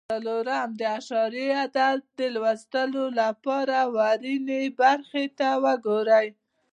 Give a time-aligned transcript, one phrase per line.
[0.09, 6.27] څلورم: د اعشاري عدد د لوستلو لپاره ورنیي برخو ته وګورئ.